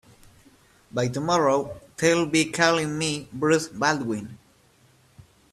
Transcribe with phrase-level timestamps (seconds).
[0.91, 4.35] By tomorrow they'll be calling me Bruce Baldwin.